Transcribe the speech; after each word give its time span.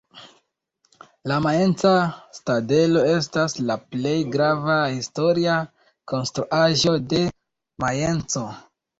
La 1.31 1.35
Majenca 1.45 1.89
citadelo 2.37 3.03
estas 3.09 3.55
la 3.67 3.75
plej 3.95 4.13
grava 4.35 4.77
historia 4.93 5.57
konstruaĵo 6.13 6.95
de 7.13 7.21
Majenco. 7.85 8.47